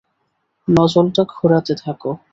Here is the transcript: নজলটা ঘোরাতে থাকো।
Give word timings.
নজলটা 0.67 1.23
ঘোরাতে 1.33 1.73
থাকো। 1.83 2.11